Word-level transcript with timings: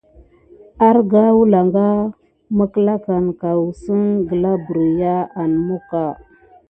Arga 0.89 1.23
wəlanga 1.37 1.87
mekklakan 2.57 3.25
ka 3.39 3.49
kəssengen 3.59 4.17
gla 4.27 4.51
berya 4.65 5.15
an 5.41 5.51
moka. 5.67 6.03